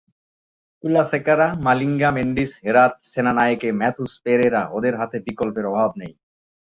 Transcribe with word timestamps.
কুলাসেকারা, 0.83 1.47
মালিঙ্গা, 1.63 2.09
মেন্ডিস, 2.11 2.51
হেরাথ, 2.63 2.93
সেনানায়েকে, 3.11 3.69
ম্যাথুস, 3.71 4.13
পেরেরা—ওদের 4.23 4.93
হাতে 4.97 5.17
বিকল্পের 5.27 5.65
অভাব 5.65 5.91
নেই। 5.97 6.13